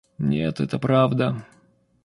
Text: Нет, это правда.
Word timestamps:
Нет, 0.17 0.59
это 0.59 0.79
правда. 0.79 1.45